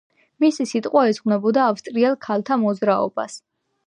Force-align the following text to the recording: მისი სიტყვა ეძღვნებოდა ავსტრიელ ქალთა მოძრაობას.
მისი 0.43 0.65
სიტყვა 0.69 1.03
ეძღვნებოდა 1.09 1.65
ავსტრიელ 1.73 2.15
ქალთა 2.29 2.57
მოძრაობას. 2.63 3.37